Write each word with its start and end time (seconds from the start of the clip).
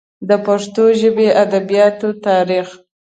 د 0.29 0.31
پښتو 0.45 0.83
ژبې 0.99 1.27
ادبیاتو 1.43 2.09
تاریخ 2.25 2.67